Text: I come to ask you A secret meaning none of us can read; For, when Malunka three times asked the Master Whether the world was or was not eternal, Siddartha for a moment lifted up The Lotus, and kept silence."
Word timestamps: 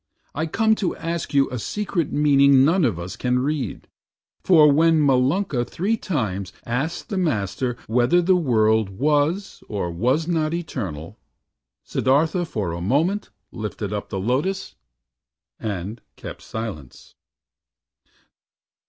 I 0.33 0.47
come 0.47 0.73
to 0.81 0.95
ask 0.95 1.31
you 1.31 1.47
A 1.51 1.59
secret 1.59 2.11
meaning 2.11 2.65
none 2.65 2.85
of 2.85 2.97
us 2.97 3.15
can 3.15 3.37
read; 3.37 3.87
For, 4.43 4.67
when 4.71 4.99
Malunka 4.99 5.63
three 5.63 5.95
times 5.95 6.51
asked 6.65 7.09
the 7.09 7.19
Master 7.19 7.77
Whether 7.85 8.19
the 8.19 8.35
world 8.35 8.89
was 8.89 9.61
or 9.69 9.91
was 9.91 10.27
not 10.27 10.55
eternal, 10.55 11.19
Siddartha 11.83 12.45
for 12.47 12.71
a 12.71 12.81
moment 12.81 13.29
lifted 13.51 13.93
up 13.93 14.09
The 14.09 14.19
Lotus, 14.19 14.73
and 15.59 16.01
kept 16.15 16.41
silence." 16.41 17.13